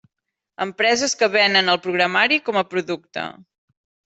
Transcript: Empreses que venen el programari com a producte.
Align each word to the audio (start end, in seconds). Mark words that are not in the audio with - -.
Empreses 0.63 1.13
que 1.19 1.29
venen 1.35 1.69
el 1.75 1.79
programari 1.83 2.41
com 2.49 2.59
a 2.63 2.65
producte. 2.73 3.29